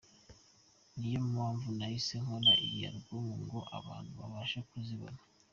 Ni 0.97 1.07
yo 1.13 1.21
mpamvu 1.33 1.67
nahise 1.77 2.15
nkora 2.23 2.51
iyi 2.65 2.79
Album 2.91 3.25
ngo 3.45 3.59
abantu 3.77 4.11
babashe 4.19 4.59
kuzibona. 4.69 5.19